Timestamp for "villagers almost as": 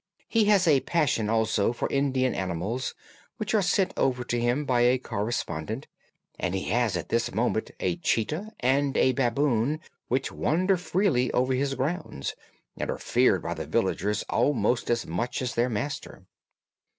13.67-15.05